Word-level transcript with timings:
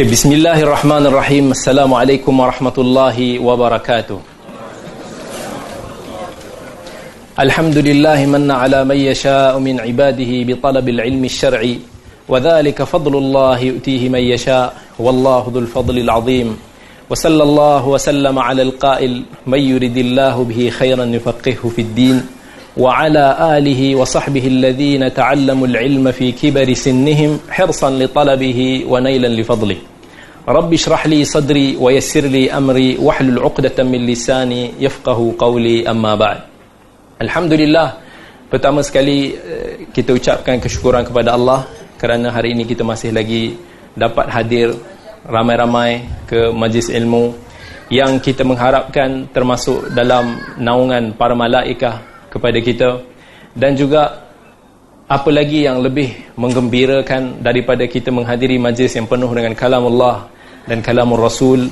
Okay, 0.00 0.08
Bismillahir 0.16 0.64
Rahmanir 0.64 1.12
Rahim. 1.12 1.52
Assalamu 1.52 1.92
alaikum 1.92 2.32
wa 2.32 2.48
rahmatullahi 2.50 3.36
wa 3.38 3.52
الحمد 7.38 7.78
لله 7.78 8.26
من 8.26 8.50
على 8.50 8.84
من 8.84 8.96
يشاء 8.96 9.58
من 9.58 9.76
عباده 9.80 10.32
بطلب 10.48 10.88
العلم 10.88 11.24
الشرعي 11.24 11.78
وذلك 12.28 12.82
فضل 12.82 13.14
الله 13.18 13.58
يؤتيه 13.58 14.08
من 14.08 14.24
يشاء 14.24 14.72
والله 14.98 15.44
ذو 15.52 15.60
الفضل 15.68 15.98
العظيم 15.98 16.56
وصلى 17.10 17.42
الله 17.42 17.88
وسلم 17.88 18.38
على 18.38 18.62
القائل 18.62 19.22
من 19.46 19.60
يرد 19.60 19.96
الله 19.96 20.44
به 20.44 20.70
خيرا 20.70 21.04
يفقهه 21.04 21.68
في 21.76 21.80
الدين 21.82 22.39
وعلى 22.77 23.25
آله 23.57 23.95
وصحبه 23.95 24.47
الذين 24.47 25.13
تعلموا 25.13 25.67
العلم 25.67 26.11
في 26.11 26.31
كبر 26.31 26.67
سنهم 26.73 27.39
حرصا 27.49 27.89
لطلبه 27.89 28.59
ونيلا 28.87 29.27
لفضله 29.27 29.77
رب 30.47 30.73
اشرح 30.73 31.07
لي 31.07 31.23
صدري 31.23 31.79
ويسر 31.79 32.25
لي 32.27 32.51
أمري 32.51 32.97
واحلل 32.99 33.39
عقدة 33.39 33.83
من 33.83 34.05
لساني 34.05 34.71
يفقه 34.79 35.19
قولي 35.39 35.87
أما 35.89 36.15
بعد 36.15 36.39
الحمد 37.21 37.53
لله 37.53 37.87
pertama 38.45 38.83
sekali 38.85 39.33
kita 39.89 40.13
ucapkan 40.13 40.61
kesyukuran 40.61 41.01
kepada 41.07 41.33
Allah 41.33 41.65
kerana 41.97 42.29
hari 42.29 42.53
ini 42.53 42.67
kita 42.67 42.85
masih 42.85 43.09
lagi 43.09 43.57
dapat 43.95 44.29
hadir 44.29 44.75
ramai-ramai 45.25 46.05
ke 46.29 46.53
majlis 46.53 46.91
ilmu 46.93 47.33
yang 47.89 48.21
kita 48.21 48.45
mengharapkan 48.45 49.25
termasuk 49.33 49.89
dalam 49.95 50.37
naungan 50.61 51.15
para 51.17 51.33
malaikah 51.33 52.08
kepada 52.30 52.58
kita 52.62 53.02
dan 53.58 53.74
juga 53.74 54.30
apa 55.10 55.26
lagi 55.34 55.66
yang 55.66 55.82
lebih 55.82 56.38
menggembirakan 56.38 57.42
daripada 57.42 57.82
kita 57.90 58.14
menghadiri 58.14 58.62
majlis 58.62 58.94
yang 58.94 59.10
penuh 59.10 59.26
dengan 59.34 59.58
kalam 59.58 59.90
Allah 59.90 60.30
dan 60.70 60.78
kalam 60.78 61.10
Rasul 61.18 61.66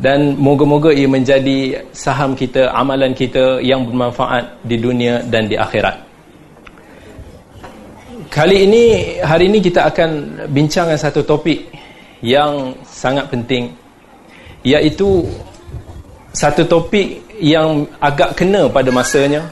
dan 0.00 0.36
moga-moga 0.36 0.92
ia 0.92 1.08
menjadi 1.08 1.88
saham 1.92 2.32
kita, 2.32 2.72
amalan 2.72 3.12
kita 3.12 3.60
yang 3.60 3.84
bermanfaat 3.84 4.64
di 4.64 4.76
dunia 4.80 5.20
dan 5.28 5.44
di 5.44 5.56
akhirat. 5.60 6.08
Kali 8.32 8.64
ini, 8.64 8.84
hari 9.20 9.52
ini 9.52 9.60
kita 9.60 9.88
akan 9.92 10.10
bincangkan 10.48 10.96
satu 10.96 11.20
topik 11.24 11.68
yang 12.24 12.76
sangat 12.84 13.28
penting 13.28 13.72
iaitu 14.64 15.24
satu 16.32 16.64
topik 16.68 17.24
yang 17.40 17.88
agak 18.00 18.36
kena 18.36 18.68
pada 18.68 18.92
masanya 18.92 19.48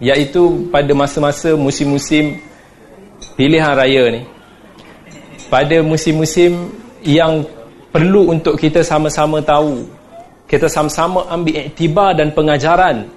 iaitu 0.00 0.68
pada 0.68 0.92
masa-masa 0.92 1.56
musim-musim 1.56 2.40
pilihan 3.36 3.72
raya 3.72 4.12
ni. 4.12 4.22
Pada 5.46 5.80
musim-musim 5.80 6.72
yang 7.06 7.46
perlu 7.94 8.34
untuk 8.34 8.58
kita 8.58 8.82
sama-sama 8.82 9.40
tahu. 9.40 9.86
Kita 10.46 10.70
sama-sama 10.70 11.26
ambil 11.30 11.70
iktibar 11.70 12.14
dan 12.14 12.30
pengajaran 12.30 13.10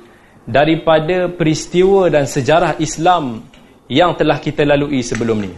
daripada 0.49 1.29
peristiwa 1.29 2.09
dan 2.09 2.25
sejarah 2.25 2.77
Islam 2.81 3.45
yang 3.89 4.17
telah 4.17 4.41
kita 4.41 4.65
lalui 4.65 5.05
sebelum 5.05 5.45
ni. 5.45 5.53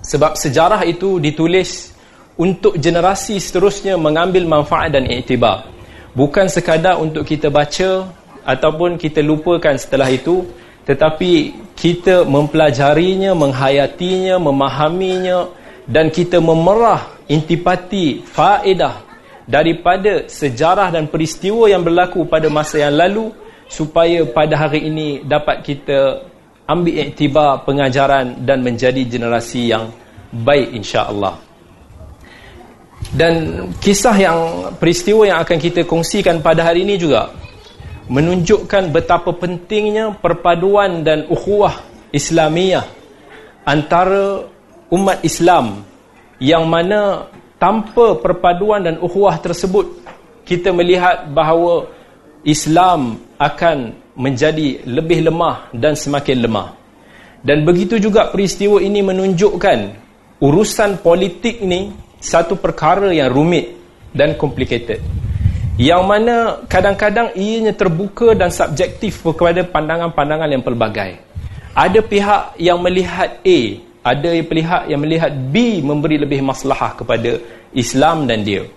Sebab 0.00 0.36
sejarah 0.36 0.84
itu 0.88 1.20
ditulis 1.20 1.92
untuk 2.40 2.80
generasi 2.80 3.36
seterusnya 3.36 4.00
mengambil 4.00 4.48
manfaat 4.48 4.96
dan 4.96 5.04
iktibar. 5.08 5.68
Bukan 6.16 6.48
sekadar 6.48 6.96
untuk 6.96 7.22
kita 7.28 7.52
baca 7.52 8.08
ataupun 8.44 8.96
kita 9.00 9.20
lupakan 9.24 9.74
setelah 9.76 10.08
itu 10.10 10.46
tetapi 10.84 11.54
kita 11.76 12.26
mempelajarinya 12.26 13.36
menghayatinya 13.36 14.40
memahaminya 14.40 15.48
dan 15.86 16.08
kita 16.08 16.38
memerah 16.38 17.18
intipati 17.30 18.22
faedah 18.26 19.06
daripada 19.50 20.30
sejarah 20.30 20.94
dan 20.94 21.10
peristiwa 21.10 21.66
yang 21.66 21.82
berlaku 21.82 22.22
pada 22.26 22.46
masa 22.46 22.86
yang 22.86 22.94
lalu 22.94 23.34
supaya 23.66 24.22
pada 24.26 24.66
hari 24.66 24.86
ini 24.86 25.26
dapat 25.26 25.62
kita 25.62 26.26
ambil 26.70 26.94
iktibar 27.02 27.66
pengajaran 27.66 28.46
dan 28.46 28.62
menjadi 28.62 29.02
generasi 29.06 29.74
yang 29.74 29.90
baik 30.30 30.70
insya-Allah. 30.74 31.34
Dan 33.10 33.66
kisah 33.82 34.14
yang 34.14 34.38
peristiwa 34.78 35.26
yang 35.26 35.42
akan 35.42 35.58
kita 35.58 35.82
kongsikan 35.82 36.38
pada 36.38 36.62
hari 36.62 36.86
ini 36.86 36.94
juga 36.94 37.34
menunjukkan 38.10 38.90
betapa 38.90 39.30
pentingnya 39.38 40.18
perpaduan 40.18 41.06
dan 41.06 41.30
ukhuwah 41.30 41.78
Islamiyah 42.10 42.82
antara 43.62 44.50
umat 44.90 45.22
Islam 45.22 45.86
yang 46.42 46.66
mana 46.66 47.30
tanpa 47.62 48.18
perpaduan 48.18 48.82
dan 48.82 48.98
ukhuwah 48.98 49.38
tersebut 49.38 50.02
kita 50.42 50.74
melihat 50.74 51.30
bahawa 51.30 51.86
Islam 52.42 53.22
akan 53.38 53.94
menjadi 54.18 54.82
lebih 54.90 55.30
lemah 55.30 55.70
dan 55.70 55.94
semakin 55.94 56.42
lemah. 56.42 56.74
Dan 57.46 57.62
begitu 57.62 58.02
juga 58.02 58.28
peristiwa 58.28 58.82
ini 58.82 59.06
menunjukkan 59.06 59.78
urusan 60.42 60.98
politik 60.98 61.62
ni 61.62 61.94
satu 62.18 62.58
perkara 62.58 63.14
yang 63.14 63.30
rumit 63.30 63.70
dan 64.12 64.34
complicated 64.34 64.98
yang 65.80 66.04
mana 66.04 66.60
kadang-kadang 66.68 67.32
ianya 67.32 67.72
terbuka 67.72 68.36
dan 68.36 68.52
subjektif 68.52 69.24
kepada 69.24 69.64
pandangan-pandangan 69.64 70.52
yang 70.52 70.60
pelbagai. 70.60 71.16
Ada 71.72 72.04
pihak 72.04 72.60
yang 72.60 72.84
melihat 72.84 73.40
A, 73.40 73.58
ada 74.04 74.28
pihak 74.44 74.92
yang 74.92 75.00
melihat 75.00 75.32
B 75.32 75.80
memberi 75.80 76.20
lebih 76.20 76.44
maslahah 76.44 76.92
kepada 76.92 77.40
Islam 77.72 78.28
dan 78.28 78.44
dia. 78.44 78.68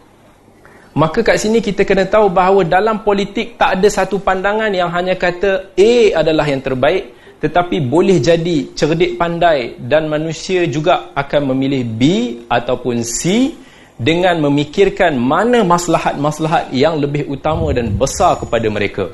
Maka 0.96 1.28
kat 1.28 1.44
sini 1.44 1.60
kita 1.60 1.84
kena 1.84 2.08
tahu 2.08 2.32
bahawa 2.32 2.64
dalam 2.64 3.04
politik 3.04 3.60
tak 3.60 3.82
ada 3.82 3.90
satu 3.92 4.24
pandangan 4.24 4.72
yang 4.72 4.88
hanya 4.88 5.20
kata 5.20 5.76
A 5.76 5.94
adalah 6.24 6.48
yang 6.48 6.64
terbaik 6.64 7.12
tetapi 7.44 7.84
boleh 7.84 8.24
jadi 8.24 8.72
cerdik 8.72 9.20
pandai 9.20 9.76
dan 9.76 10.08
manusia 10.08 10.64
juga 10.72 11.12
akan 11.12 11.52
memilih 11.52 11.84
B 11.84 12.02
ataupun 12.48 13.04
C 13.04 13.52
dengan 13.98 14.42
memikirkan 14.42 15.14
mana 15.16 15.62
maslahat-maslahat 15.62 16.74
yang 16.74 16.98
lebih 16.98 17.30
utama 17.30 17.70
dan 17.72 17.94
besar 17.94 18.42
kepada 18.42 18.68
mereka. 18.70 19.14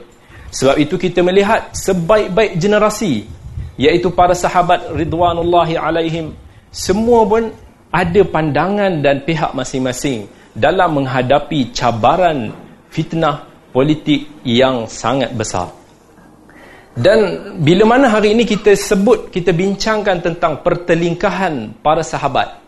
Sebab 0.50 0.76
itu 0.82 0.96
kita 0.98 1.22
melihat 1.22 1.70
sebaik-baik 1.76 2.58
generasi 2.58 3.28
iaitu 3.78 4.10
para 4.10 4.34
sahabat 4.34 4.92
ridwanullahi 4.96 5.78
alaihim 5.78 6.34
semua 6.74 7.26
pun 7.26 7.54
ada 7.90 8.22
pandangan 8.26 9.02
dan 9.02 9.22
pihak 9.26 9.54
masing-masing 9.54 10.30
dalam 10.54 11.02
menghadapi 11.02 11.74
cabaran 11.74 12.54
fitnah 12.90 13.46
politik 13.70 14.26
yang 14.46 14.90
sangat 14.90 15.34
besar. 15.34 15.70
Dan 17.00 17.54
bila 17.62 17.96
mana 17.96 18.10
hari 18.12 18.34
ini 18.34 18.44
kita 18.44 18.74
sebut, 18.74 19.30
kita 19.30 19.54
bincangkan 19.54 20.20
tentang 20.20 20.60
pertelingkahan 20.66 21.80
para 21.80 22.02
sahabat 22.02 22.60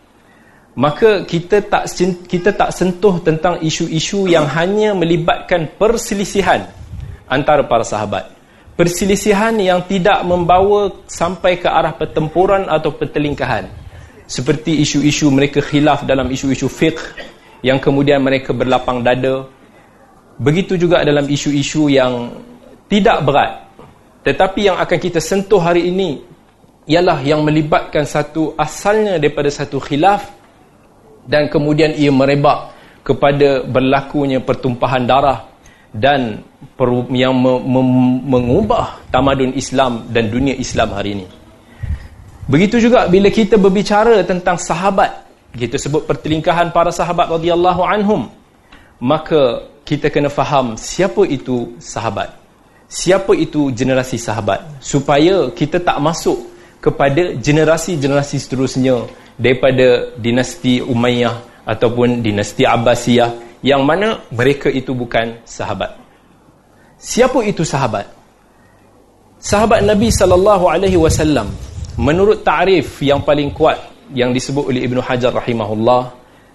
maka 0.72 1.28
kita 1.28 1.60
tak 1.60 1.84
kita 2.24 2.56
tak 2.56 2.72
sentuh 2.72 3.20
tentang 3.20 3.60
isu-isu 3.60 4.24
yang 4.24 4.48
hanya 4.48 4.96
melibatkan 4.96 5.68
perselisihan 5.76 6.64
antara 7.28 7.64
para 7.64 7.84
sahabat. 7.84 8.32
Perselisihan 8.72 9.52
yang 9.60 9.84
tidak 9.84 10.24
membawa 10.24 10.88
sampai 11.04 11.60
ke 11.60 11.68
arah 11.68 11.92
pertempuran 11.92 12.64
atau 12.72 12.88
pertelingkahan. 12.88 13.68
Seperti 14.24 14.80
isu-isu 14.80 15.28
mereka 15.28 15.60
khilaf 15.60 16.08
dalam 16.08 16.24
isu-isu 16.32 16.72
fiqh 16.72 17.20
yang 17.60 17.76
kemudian 17.76 18.24
mereka 18.24 18.56
berlapang 18.56 19.04
dada. 19.04 19.44
Begitu 20.40 20.80
juga 20.80 21.04
dalam 21.04 21.28
isu-isu 21.28 21.92
yang 21.92 22.32
tidak 22.88 23.20
berat. 23.28 23.68
Tetapi 24.24 24.72
yang 24.72 24.80
akan 24.80 24.98
kita 24.98 25.20
sentuh 25.20 25.60
hari 25.60 25.92
ini 25.92 26.24
ialah 26.88 27.20
yang 27.20 27.44
melibatkan 27.44 28.08
satu 28.08 28.56
asalnya 28.56 29.20
daripada 29.20 29.52
satu 29.52 29.76
khilaf 29.78 30.41
dan 31.26 31.46
kemudian 31.46 31.94
ia 31.94 32.10
merebak 32.10 32.74
kepada 33.02 33.66
berlakunya 33.66 34.38
pertumpahan 34.38 35.06
darah 35.06 35.46
dan 35.92 36.40
yang 37.12 37.36
mengubah 38.26 39.02
tamadun 39.12 39.52
Islam 39.52 40.08
dan 40.08 40.32
dunia 40.32 40.56
Islam 40.56 40.94
hari 40.94 41.20
ini. 41.20 41.26
Begitu 42.48 42.88
juga 42.88 43.06
bila 43.06 43.30
kita 43.30 43.54
berbicara 43.60 44.22
tentang 44.26 44.58
sahabat, 44.58 45.24
kita 45.54 45.78
sebut 45.78 46.08
pertelingkahan 46.08 46.74
para 46.74 46.90
sahabat 46.90 47.30
radhiyallahu 47.38 47.82
anhum, 47.86 48.26
maka 48.98 49.68
kita 49.86 50.08
kena 50.08 50.30
faham 50.30 50.74
siapa 50.78 51.26
itu 51.28 51.76
sahabat. 51.78 52.34
Siapa 52.92 53.32
itu 53.32 53.72
generasi 53.72 54.20
sahabat 54.20 54.68
supaya 54.84 55.48
kita 55.48 55.80
tak 55.80 55.96
masuk 55.96 56.51
kepada 56.82 57.38
generasi-generasi 57.38 58.36
seterusnya 58.42 59.06
daripada 59.38 60.10
dinasti 60.18 60.82
Umayyah 60.82 61.62
ataupun 61.62 62.26
dinasti 62.26 62.66
Abbasiyah 62.66 63.62
yang 63.62 63.86
mana 63.86 64.18
mereka 64.34 64.66
itu 64.66 64.90
bukan 64.90 65.38
sahabat. 65.46 65.94
Siapa 66.98 67.38
itu 67.46 67.62
sahabat? 67.62 68.10
Sahabat 69.38 69.86
Nabi 69.86 70.10
sallallahu 70.10 70.66
alaihi 70.66 70.98
wasallam 70.98 71.50
menurut 71.98 72.42
ta'rif 72.42 72.98
yang 73.02 73.22
paling 73.22 73.54
kuat 73.54 73.78
yang 74.10 74.34
disebut 74.34 74.70
oleh 74.70 74.82
Ibnu 74.82 74.98
Hajar 74.98 75.30
rahimahullah 75.30 76.10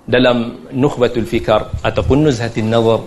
dalam 0.07 0.68
Nukhbatul 0.71 1.27
Fikar 1.27 1.71
ataupun 1.83 2.27
Nuzhatin 2.27 2.71
Nazar 2.71 3.03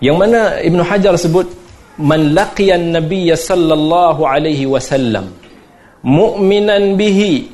yang 0.00 0.20
mana 0.20 0.60
Ibn 0.60 0.80
Hajar 0.84 1.16
sebut 1.16 1.48
man 1.96 2.36
laqiyan 2.36 2.92
nabiyya 2.92 3.38
sallallahu 3.38 4.28
alaihi 4.28 4.68
wasallam 4.68 5.32
mu'minan 6.04 6.94
bihi. 7.00 7.50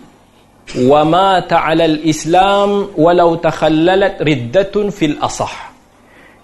Wa 0.87 1.03
mata 1.03 1.67
'ala 1.67 1.87
al-islam 1.87 2.95
walau 2.95 3.39
takhallalat 3.39 4.23
riddatun 4.23 4.91
fil 4.95 5.19
asah. 5.19 5.71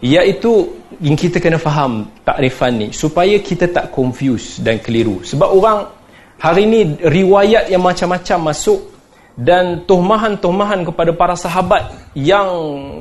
Iaitu 0.03 0.71
yang 1.03 1.17
kita 1.19 1.43
kena 1.43 1.59
faham 1.59 2.07
takrifan 2.23 2.79
ni 2.79 2.89
supaya 2.95 3.39
kita 3.43 3.71
tak 3.71 3.91
confuse 3.91 4.63
dan 4.63 4.79
keliru. 4.79 5.23
Sebab 5.23 5.49
orang 5.51 5.79
hari 6.39 6.65
ni 6.69 6.81
riwayat 7.01 7.73
yang 7.73 7.81
macam-macam 7.81 8.53
masuk 8.53 8.93
dan 9.37 9.85
tuhmahan-tuhmahan 9.85 10.85
kepada 10.89 11.13
para 11.13 11.37
sahabat 11.37 11.93
yang 12.17 12.49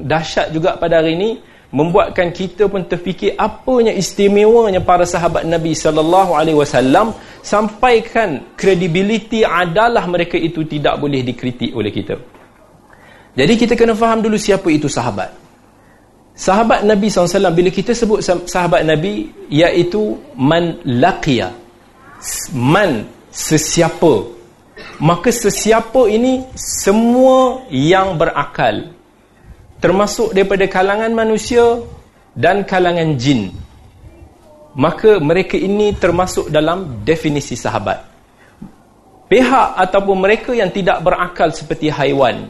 dahsyat 0.04 0.52
juga 0.52 0.76
pada 0.76 1.00
hari 1.00 1.16
ini 1.16 1.30
membuatkan 1.76 2.32
kita 2.32 2.72
pun 2.72 2.88
terfikir 2.88 3.36
apanya 3.36 3.92
istimewanya 3.92 4.80
para 4.80 5.04
sahabat 5.04 5.44
Nabi 5.44 5.76
sallallahu 5.76 6.32
alaihi 6.32 6.56
wasallam 6.56 7.12
sampaikan 7.44 8.56
kredibiliti 8.56 9.44
adalah 9.44 10.08
mereka 10.08 10.40
itu 10.40 10.64
tidak 10.64 10.96
boleh 11.04 11.20
dikritik 11.20 11.76
oleh 11.76 11.92
kita. 11.92 12.16
Jadi 13.36 13.54
kita 13.60 13.76
kena 13.76 13.92
faham 13.92 14.24
dulu 14.24 14.40
siapa 14.40 14.72
itu 14.72 14.88
sahabat. 14.88 15.36
Sahabat 16.36 16.88
Nabi 16.88 17.12
SAW 17.12 17.52
bila 17.52 17.68
kita 17.72 17.92
sebut 17.92 18.24
sahabat 18.24 18.88
Nabi 18.88 19.28
iaitu 19.52 20.20
man 20.36 20.80
laqiya 20.84 21.52
man 22.52 23.08
sesiapa 23.32 24.36
maka 25.00 25.32
sesiapa 25.32 26.12
ini 26.12 26.44
semua 26.56 27.64
yang 27.72 28.20
berakal 28.20 28.92
termasuk 29.86 30.34
daripada 30.34 30.66
kalangan 30.66 31.14
manusia 31.14 31.62
dan 32.34 32.66
kalangan 32.66 33.14
jin. 33.22 33.54
Maka 34.74 35.22
mereka 35.22 35.54
ini 35.62 35.94
termasuk 35.94 36.50
dalam 36.50 37.06
definisi 37.06 37.54
sahabat. 37.54 38.02
Pihak 39.30 39.78
ataupun 39.78 40.18
mereka 40.26 40.58
yang 40.58 40.74
tidak 40.74 41.06
berakal 41.06 41.54
seperti 41.54 41.94
haiwan. 41.94 42.50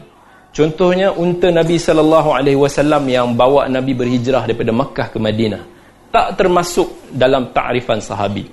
Contohnya 0.56 1.12
unta 1.12 1.52
Nabi 1.52 1.76
sallallahu 1.76 2.32
alaihi 2.32 2.56
wasallam 2.56 3.04
yang 3.04 3.36
bawa 3.36 3.68
Nabi 3.68 3.92
berhijrah 3.92 4.48
daripada 4.48 4.72
Makkah 4.72 5.12
ke 5.12 5.20
Madinah. 5.20 5.60
Tak 6.08 6.40
termasuk 6.40 7.12
dalam 7.12 7.52
takrifan 7.52 8.00
sahabi. 8.00 8.48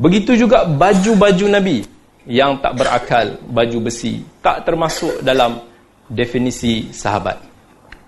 Begitu 0.00 0.48
juga 0.48 0.64
baju-baju 0.64 1.46
Nabi 1.52 1.84
yang 2.24 2.56
tak 2.56 2.80
berakal 2.80 3.36
baju 3.52 3.78
besi 3.84 4.24
tak 4.40 4.64
termasuk 4.64 5.20
dalam 5.20 5.60
definisi 6.08 6.88
sahabat 6.88 7.53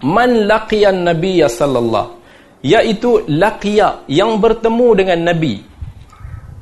man 0.06 0.46
laqiyan 0.46 1.02
nabiyya 1.02 1.50
sallallahu 1.50 2.14
iaitu 2.62 3.26
laqiya 3.26 4.06
yang 4.06 4.38
bertemu 4.38 4.88
dengan 4.94 5.34
nabi 5.34 5.66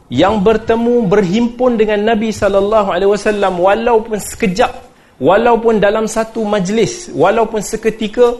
yang 0.09 0.41
bertemu 0.41 1.05
berhimpun 1.09 1.77
dengan 1.77 2.01
nabi 2.13 2.33
sallallahu 2.33 2.89
alaihi 2.89 3.13
wasallam 3.13 3.61
walaupun 3.61 4.17
sekejap 4.17 4.73
walaupun 5.21 5.79
dalam 5.79 6.05
satu 6.09 6.43
majlis 6.45 7.13
walaupun 7.13 7.61
seketika 7.61 8.35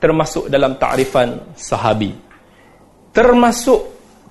termasuk 0.00 0.48
dalam 0.48 0.80
takrifan 0.80 1.54
sahabi. 1.54 2.16
Termasuk 3.12 3.80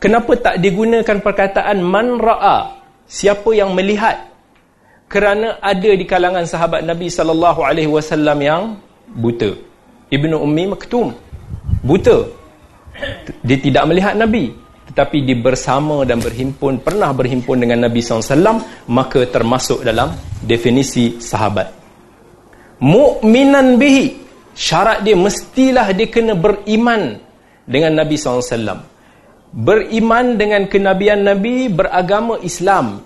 kenapa 0.01 0.33
tak 0.39 0.55
digunakan 0.59 1.21
perkataan 1.21 1.77
man 1.83 2.17
ra'a 2.17 2.81
siapa 3.05 3.53
yang 3.53 3.77
melihat? 3.77 4.27
Kerana 5.09 5.57
ada 5.57 5.91
di 5.93 6.05
kalangan 6.05 6.45
sahabat 6.45 6.85
Nabi 6.85 7.09
sallallahu 7.09 7.65
alaihi 7.65 7.89
wasallam 7.89 8.37
yang 8.45 8.63
buta 9.09 9.68
Ibnu 10.09 10.35
Ummi 10.41 10.63
Maktum. 10.73 11.13
Buta. 11.85 12.25
Dia 13.45 13.57
tidak 13.61 13.83
melihat 13.87 14.13
Nabi. 14.17 14.51
Tetapi 14.89 15.17
dia 15.21 15.37
bersama 15.37 16.01
dan 16.01 16.17
berhimpun 16.17 16.81
pernah 16.81 17.13
berhimpun 17.13 17.61
dengan 17.61 17.85
Nabi 17.85 18.01
SAW 18.01 18.57
maka 18.89 19.21
termasuk 19.29 19.85
dalam 19.85 20.17
definisi 20.41 21.21
sahabat. 21.21 21.69
Mu'minan 22.81 23.77
bihi. 23.77 24.17
Syarat 24.57 25.05
dia 25.05 25.15
mestilah 25.15 25.87
dia 25.93 26.09
kena 26.09 26.35
beriman 26.35 27.15
dengan 27.63 28.01
Nabi 28.01 28.17
SAW 28.17 28.89
beriman 29.53 30.37
dengan 30.37 30.69
kenabian 30.69 31.25
Nabi 31.25 31.69
beragama 31.69 32.37
Islam. 32.41 33.05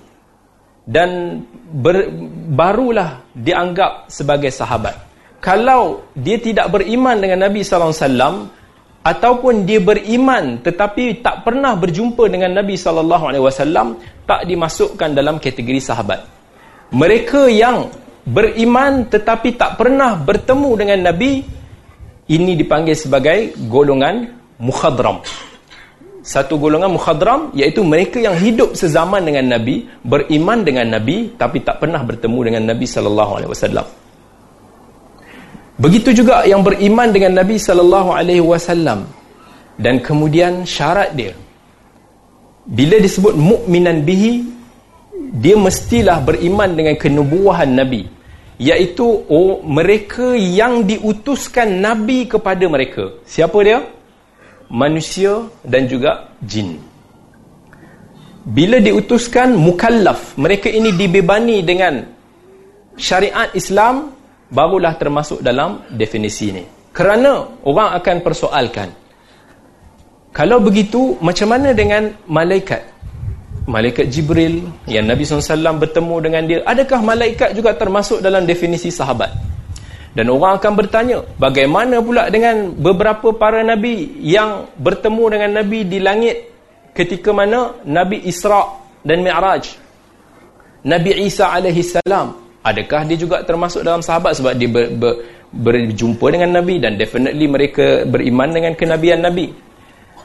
Dan 0.84 1.40
ber, 1.72 2.12
barulah 2.52 3.24
dianggap 3.32 4.12
sebagai 4.12 4.52
sahabat. 4.52 5.12
Kalau 5.44 6.07
dia 6.16 6.40
tidak 6.40 6.72
beriman 6.72 7.19
dengan 7.19 7.51
Nabi 7.51 7.68
sallallahu 7.68 7.92
alaihi 7.92 8.07
wasallam 8.07 8.36
ataupun 9.04 9.68
dia 9.68 9.84
beriman 9.84 10.63
tetapi 10.63 11.19
tak 11.19 11.44
pernah 11.44 11.75
berjumpa 11.75 12.31
dengan 12.31 12.56
Nabi 12.56 12.80
sallallahu 12.80 13.28
alaihi 13.28 13.44
wasallam 13.44 14.00
tak 14.24 14.48
dimasukkan 14.48 15.12
dalam 15.12 15.44
kategori 15.44 15.84
sahabat. 15.84 16.24
Mereka 16.95 17.51
yang 17.51 17.92
beriman 18.24 19.12
tetapi 19.12 19.60
tak 19.60 19.75
pernah 19.75 20.16
bertemu 20.16 20.72
dengan 20.80 21.12
Nabi 21.12 21.44
ini 22.31 22.56
dipanggil 22.56 22.95
sebagai 22.95 23.51
golongan 23.68 24.31
mukhadram 24.63 25.19
satu 26.24 26.56
golongan 26.56 26.95
mukhadram 26.95 27.51
iaitu 27.51 27.84
mereka 27.84 28.16
yang 28.16 28.40
hidup 28.40 28.80
sezaman 28.80 29.28
dengan 29.28 29.60
Nabi 29.60 29.84
beriman 30.07 30.63
dengan 30.63 30.88
Nabi 30.95 31.36
tapi 31.36 31.60
tak 31.68 31.84
pernah 31.84 32.00
bertemu 32.00 32.40
dengan 32.48 32.63
Nabi 32.72 32.88
sallallahu 32.88 33.31
alaihi 33.44 33.51
wasallam 33.51 33.84
begitu 35.83 36.09
juga 36.19 36.47
yang 36.51 36.63
beriman 36.68 37.12
dengan 37.15 37.44
Nabi 37.44 37.59
sallallahu 37.59 38.09
alaihi 38.15 38.45
wasallam 38.51 39.03
dan 39.85 40.00
kemudian 40.07 40.63
syarat 40.75 41.12
dia 41.19 41.33
bila 42.80 42.95
disebut 43.06 43.35
mukminan 43.35 44.00
bihi 44.07 44.33
dia 45.44 45.59
mestilah 45.59 46.24
beriman 46.24 46.71
dengan 46.80 46.95
kenubuahan 47.03 47.68
Nabi 47.81 48.07
iaitu 48.62 49.07
oh, 49.27 49.59
mereka 49.65 50.31
yang 50.38 50.88
diutuskan 50.88 51.83
Nabi 51.83 52.31
kepada 52.31 52.63
mereka 52.71 53.19
siapa 53.27 53.59
dia? 53.68 53.80
manusia 54.74 55.45
dan 55.62 55.85
juga 55.85 56.33
jin. 56.41 56.81
Bila 58.44 58.81
diutuskan 58.81 59.56
mukallaf, 59.56 60.35
mereka 60.35 60.68
ini 60.68 60.91
dibebani 60.97 61.63
dengan 61.63 62.03
syariat 63.00 63.47
Islam 63.56 64.12
barulah 64.54 64.94
termasuk 64.94 65.42
dalam 65.42 65.90
definisi 65.90 66.54
ini. 66.54 66.64
Kerana 66.94 67.66
orang 67.66 67.98
akan 67.98 68.18
persoalkan 68.22 68.90
kalau 70.33 70.57
begitu 70.57 71.14
macam 71.22 71.54
mana 71.54 71.78
dengan 71.78 72.10
malaikat? 72.26 72.90
Malaikat 73.69 74.10
Jibril 74.10 74.66
yang 74.90 75.06
Nabi 75.06 75.24
SAW 75.24 75.78
bertemu 75.78 76.16
dengan 76.19 76.44
dia, 76.50 76.60
adakah 76.66 77.06
malaikat 77.06 77.54
juga 77.54 77.78
termasuk 77.78 78.18
dalam 78.19 78.44
definisi 78.44 78.90
sahabat? 78.90 79.30
Dan 80.18 80.33
orang 80.33 80.57
akan 80.57 80.74
bertanya, 80.74 81.22
bagaimana 81.38 82.02
pula 82.02 82.33
dengan 82.33 82.74
beberapa 82.74 83.30
para 83.33 83.62
nabi 83.62 84.19
yang 84.26 84.74
bertemu 84.78 85.24
dengan 85.38 85.50
nabi 85.62 85.86
di 85.86 86.02
langit 86.02 86.38
ketika 86.98 87.30
mana 87.30 87.78
Nabi 87.86 88.26
Isra 88.26 88.74
dan 89.06 89.22
Mi'raj? 89.22 89.74
Nabi 90.83 91.24
Isa 91.24 91.50
alaihi 91.50 91.86
salam, 91.86 92.43
adakah 92.64 93.04
dia 93.06 93.18
juga 93.20 93.44
termasuk 93.44 93.84
dalam 93.84 94.00
sahabat 94.00 94.40
sebab 94.40 94.56
dia 94.56 94.72
ber, 94.72 94.88
ber, 94.96 95.14
berjumpa 95.52 96.26
dengan 96.34 96.64
nabi 96.64 96.80
dan 96.80 96.96
definitely 96.98 97.46
mereka 97.46 98.08
beriman 98.08 98.50
dengan 98.50 98.74
kenabian 98.74 99.22
nabi. 99.22 99.52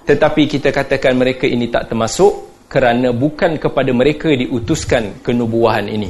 Tetapi 0.09 0.43
kita 0.49 0.73
katakan 0.73 1.19
mereka 1.19 1.45
ini 1.45 1.69
tak 1.69 1.93
termasuk 1.93 2.65
kerana 2.71 3.13
bukan 3.13 3.61
kepada 3.61 3.93
mereka 3.93 4.33
diutuskan 4.33 5.21
kenubuahan 5.21 5.85
ini. 5.85 6.09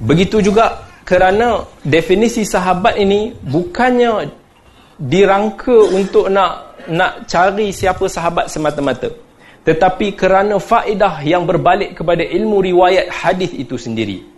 Begitu 0.00 0.40
juga 0.40 0.88
kerana 1.04 1.66
definisi 1.84 2.46
sahabat 2.46 2.96
ini 2.96 3.34
bukannya 3.36 4.32
dirangka 4.96 5.92
untuk 5.92 6.30
nak 6.30 6.78
nak 6.88 7.26
cari 7.26 7.74
siapa 7.74 8.06
sahabat 8.06 8.46
semata-mata 8.50 9.10
tetapi 9.62 10.18
kerana 10.18 10.58
faedah 10.58 11.22
yang 11.22 11.46
berbalik 11.46 11.94
kepada 11.94 12.26
ilmu 12.26 12.58
riwayat 12.62 13.10
hadis 13.10 13.54
itu 13.54 13.78
sendiri 13.78 14.31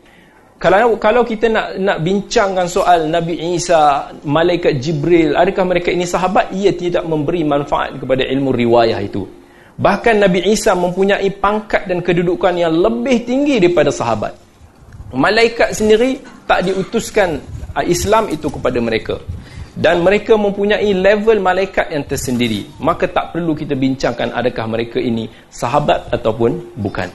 kalau 0.54 0.96
kalau 1.02 1.26
kita 1.26 1.50
nak 1.50 1.66
nak 1.82 1.98
bincangkan 1.98 2.70
soal 2.70 3.10
Nabi 3.10 3.58
Isa 3.58 4.14
malaikat 4.22 4.78
Jibril 4.78 5.34
adakah 5.34 5.66
mereka 5.66 5.90
ini 5.90 6.06
sahabat? 6.06 6.54
Ia 6.54 6.70
tidak 6.72 7.04
memberi 7.04 7.42
manfaat 7.42 7.98
kepada 7.98 8.22
ilmu 8.22 8.54
riwayat 8.54 9.02
itu. 9.02 9.26
Bahkan 9.74 10.22
Nabi 10.22 10.46
Isa 10.54 10.78
mempunyai 10.78 11.26
pangkat 11.34 11.90
dan 11.90 11.98
kedudukan 11.98 12.54
yang 12.54 12.70
lebih 12.70 13.26
tinggi 13.26 13.58
daripada 13.58 13.90
sahabat. 13.90 14.38
Malaikat 15.10 15.74
sendiri 15.74 16.22
tak 16.46 16.70
diutuskan 16.70 17.42
ah, 17.74 17.82
Islam 17.82 18.30
itu 18.30 18.46
kepada 18.46 18.78
mereka. 18.78 19.18
Dan 19.74 20.06
mereka 20.06 20.38
mempunyai 20.38 20.94
level 20.94 21.42
malaikat 21.42 21.90
yang 21.90 22.06
tersendiri. 22.06 22.70
Maka 22.78 23.10
tak 23.10 23.34
perlu 23.34 23.58
kita 23.58 23.74
bincangkan 23.74 24.30
adakah 24.30 24.70
mereka 24.70 25.02
ini 25.02 25.26
sahabat 25.50 26.14
ataupun 26.14 26.78
bukan. 26.78 27.10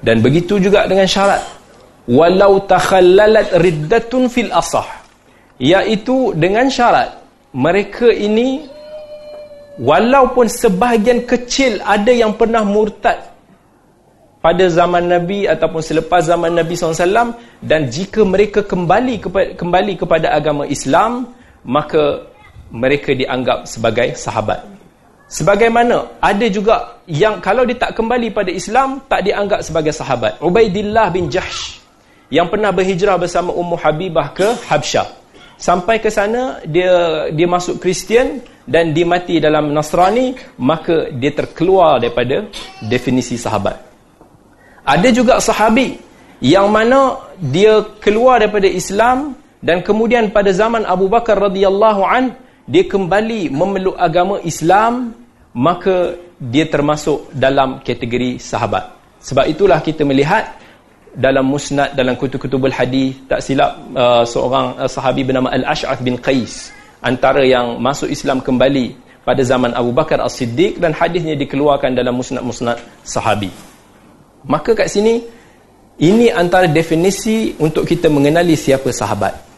Dan 0.00 0.24
begitu 0.24 0.56
juga 0.56 0.88
dengan 0.88 1.04
syarat 1.04 1.61
walau 2.08 2.62
takhallalat 2.66 3.54
riddatun 3.58 4.26
fil 4.26 4.50
asah. 4.50 4.86
Iaitu 5.62 6.34
dengan 6.34 6.66
syarat 6.66 7.22
mereka 7.54 8.08
ini 8.10 8.66
walaupun 9.78 10.48
sebahagian 10.48 11.28
kecil 11.28 11.78
ada 11.84 12.10
yang 12.10 12.34
pernah 12.34 12.64
murtad 12.64 13.30
pada 14.42 14.66
zaman 14.66 15.06
Nabi 15.06 15.46
ataupun 15.46 15.78
selepas 15.78 16.26
zaman 16.26 16.50
Nabi 16.50 16.74
SAW 16.74 17.38
dan 17.62 17.86
jika 17.86 18.26
mereka 18.26 18.66
kembali 18.66 19.22
kepada, 19.22 19.48
kembali 19.54 19.92
kepada 19.94 20.34
agama 20.34 20.66
Islam 20.66 21.30
maka 21.62 22.26
mereka 22.72 23.14
dianggap 23.14 23.68
sebagai 23.68 24.18
sahabat. 24.18 24.66
Sebagaimana 25.30 26.18
ada 26.18 26.46
juga 26.50 27.00
yang 27.06 27.38
kalau 27.38 27.62
dia 27.62 27.78
tak 27.78 27.94
kembali 27.94 28.34
pada 28.34 28.50
Islam 28.50 29.00
tak 29.06 29.24
dianggap 29.24 29.62
sebagai 29.62 29.94
sahabat. 29.94 30.42
Ubaidillah 30.42 31.08
bin 31.08 31.30
Jahsh 31.30 31.81
yang 32.32 32.48
pernah 32.48 32.72
berhijrah 32.72 33.20
bersama 33.20 33.52
Ummu 33.52 33.76
Habibah 33.76 34.32
ke 34.32 34.56
Habsyah 34.72 35.12
sampai 35.60 36.00
ke 36.00 36.08
sana 36.08 36.64
dia 36.64 37.28
dia 37.28 37.44
masuk 37.44 37.76
Kristian 37.76 38.40
dan 38.64 38.96
dia 38.96 39.04
mati 39.04 39.36
dalam 39.36 39.68
Nasrani 39.76 40.32
maka 40.56 41.12
dia 41.12 41.36
terkeluar 41.36 42.00
daripada 42.00 42.48
definisi 42.80 43.36
sahabat 43.36 43.76
ada 44.88 45.08
juga 45.12 45.36
sahabi 45.44 46.00
yang 46.40 46.72
mana 46.72 47.20
dia 47.38 47.84
keluar 48.00 48.40
daripada 48.40 48.66
Islam 48.66 49.36
dan 49.62 49.84
kemudian 49.84 50.32
pada 50.32 50.50
zaman 50.50 50.88
Abu 50.88 51.06
Bakar 51.06 51.38
radhiyallahu 51.38 52.02
an 52.02 52.34
dia 52.66 52.88
kembali 52.88 53.52
memeluk 53.52 53.94
agama 53.94 54.42
Islam 54.42 55.14
maka 55.52 56.16
dia 56.42 56.66
termasuk 56.66 57.30
dalam 57.30 57.78
kategori 57.86 58.42
sahabat. 58.42 58.98
Sebab 59.22 59.46
itulah 59.46 59.78
kita 59.78 60.02
melihat 60.02 60.58
dalam 61.12 61.44
musnad 61.44 61.92
dalam 61.92 62.16
kutub-kutubul 62.16 62.72
hadis 62.72 63.16
tak 63.28 63.44
silap 63.44 63.76
uh, 63.92 64.24
seorang 64.24 64.80
uh, 64.80 64.88
sahabi 64.88 65.28
bernama 65.28 65.52
Al-Ash'ath 65.52 66.00
bin 66.00 66.16
Qais 66.16 66.72
antara 67.04 67.44
yang 67.44 67.76
masuk 67.76 68.08
Islam 68.08 68.40
kembali 68.40 68.96
pada 69.22 69.42
zaman 69.44 69.76
Abu 69.76 69.92
Bakar 69.92 70.18
As-Siddiq 70.24 70.80
dan 70.80 70.96
hadisnya 70.96 71.36
dikeluarkan 71.38 71.94
dalam 71.94 72.16
musnad-musnad 72.16 72.80
sahabi. 73.06 73.52
Maka 74.42 74.74
kat 74.74 74.90
sini 74.90 75.22
ini 76.02 76.32
antara 76.32 76.66
definisi 76.66 77.54
untuk 77.60 77.86
kita 77.86 78.10
mengenali 78.10 78.58
siapa 78.58 78.90
sahabat. 78.90 79.52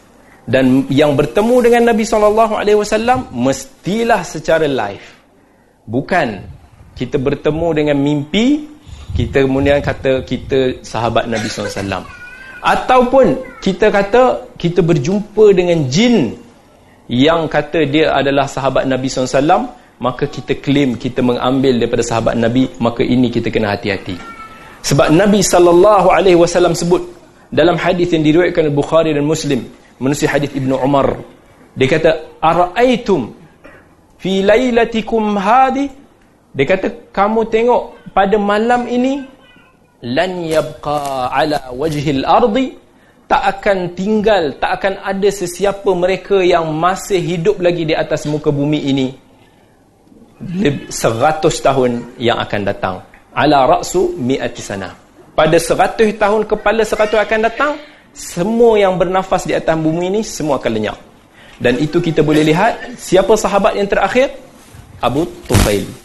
Dan 0.45 0.85
yang 0.93 1.17
bertemu 1.17 1.55
dengan 1.65 1.89
Nabi 1.89 2.05
SAW 2.05 3.33
mestilah 3.33 4.21
secara 4.21 4.69
live. 4.69 5.07
Bukan 5.89 6.45
kita 6.93 7.17
bertemu 7.17 7.67
dengan 7.73 7.97
mimpi, 7.97 8.74
kita 9.15 9.47
kemudian 9.47 9.79
kata 9.79 10.27
kita 10.27 10.83
sahabat 10.83 11.31
Nabi 11.31 11.47
SAW. 11.47 12.03
Ataupun 12.59 13.39
kita 13.63 13.87
kata 13.87 14.51
kita 14.59 14.83
berjumpa 14.83 15.55
dengan 15.55 15.87
jin 15.87 16.35
yang 17.07 17.47
kata 17.47 17.87
dia 17.87 18.11
adalah 18.11 18.43
sahabat 18.49 18.83
Nabi 18.83 19.07
SAW, 19.07 19.71
maka 20.03 20.27
kita 20.27 20.59
claim 20.59 20.99
kita 20.99 21.23
mengambil 21.23 21.79
daripada 21.79 22.03
sahabat 22.03 22.35
Nabi, 22.35 22.67
maka 22.83 23.07
ini 23.07 23.31
kita 23.31 23.47
kena 23.47 23.71
hati-hati. 23.77 24.19
Sebab 24.83 25.15
Nabi 25.15 25.39
sallallahu 25.39 26.11
alaihi 26.11 26.35
wasallam 26.35 26.75
sebut 26.75 27.01
dalam 27.47 27.79
hadis 27.79 28.11
yang 28.11 28.21
diriwayatkan 28.21 28.67
Bukhari 28.75 29.15
dan 29.15 29.23
Muslim, 29.23 29.63
menusi 29.97 30.27
hadis 30.27 30.51
Ibnu 30.51 30.75
Umar. 30.75 31.23
Dia 31.79 31.87
kata, 31.87 32.11
"Ara'aitum 32.43 33.31
fi 34.19 34.43
lailatikum 34.43 35.39
hadi?" 35.39 35.87
Dia 36.51 36.65
kata, 36.67 37.11
"Kamu 37.15 37.47
tengok 37.47 37.94
pada 38.15 38.39
malam 38.39 38.87
ini 38.87 39.27
lan 39.99 40.39
yabqa 40.47 41.27
ala 41.35 41.75
wajhil 41.75 42.23
ardi 42.23 42.79
tak 43.27 43.41
akan 43.57 43.91
tinggal, 43.97 44.55
tak 44.61 44.79
akan 44.79 45.01
ada 45.03 45.27
sesiapa 45.27 45.89
mereka 45.97 46.39
yang 46.39 46.71
masih 46.71 47.19
hidup 47.19 47.59
lagi 47.59 47.83
di 47.83 47.91
atas 47.97 48.23
muka 48.29 48.53
bumi 48.53 48.79
ini 48.85 49.07
100 50.39 51.41
tahun 51.41 51.91
yang 52.21 52.37
akan 52.37 52.61
datang 52.63 52.95
ala 53.35 53.67
ra'su 53.67 54.15
mi'ati 54.15 54.61
sana. 54.63 54.95
Pada 55.35 55.59
seratus 55.59 56.15
tahun 56.15 56.47
kepala 56.47 56.87
seratus 56.87 57.19
akan 57.19 57.39
datang, 57.43 57.75
semua 58.15 58.79
yang 58.79 58.95
bernafas 58.95 59.43
di 59.43 59.51
atas 59.51 59.75
bumi 59.75 60.07
ini 60.07 60.21
semua 60.23 60.55
akan 60.55 60.71
lenyap. 60.71 60.95
Dan 61.59 61.75
itu 61.83 61.99
kita 61.99 62.23
boleh 62.23 62.47
lihat 62.47 62.95
siapa 62.95 63.35
sahabat 63.35 63.75
yang 63.75 63.89
terakhir? 63.89 64.31
Abu 65.03 65.27
Tufail. 65.43 66.04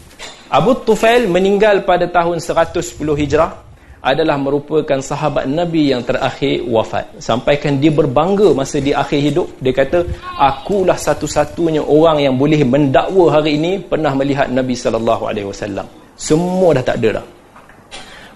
Abu 0.50 0.74
Tufail 0.82 1.30
meninggal 1.30 1.86
pada 1.86 2.10
tahun 2.10 2.42
110 2.42 2.98
Hijrah 2.98 3.70
adalah 4.02 4.34
merupakan 4.34 4.98
sahabat 4.98 5.46
Nabi 5.46 5.94
yang 5.94 6.02
terakhir 6.02 6.66
wafat. 6.66 7.22
Sampaikan 7.22 7.78
dia 7.78 7.94
berbangga 7.94 8.50
masa 8.50 8.82
di 8.82 8.90
akhir 8.90 9.30
hidup. 9.30 9.46
Dia 9.62 9.70
kata, 9.70 10.02
akulah 10.34 10.98
satu-satunya 10.98 11.86
orang 11.86 12.26
yang 12.26 12.34
boleh 12.34 12.66
mendakwa 12.66 13.30
hari 13.30 13.62
ini 13.62 13.78
pernah 13.78 14.10
melihat 14.10 14.50
Nabi 14.50 14.74
SAW. 14.74 15.86
Semua 16.18 16.74
dah 16.74 16.82
tak 16.82 16.98
ada 16.98 17.22
dah. 17.22 17.26